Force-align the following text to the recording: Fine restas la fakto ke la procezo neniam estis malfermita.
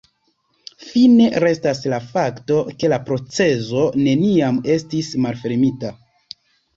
Fine 0.83 1.25
restas 1.41 1.81
la 1.93 1.99
fakto 2.13 2.57
ke 2.83 2.89
la 2.93 2.99
procezo 3.09 3.83
neniam 4.07 4.57
estis 4.77 5.11
malfermita. 5.27 5.93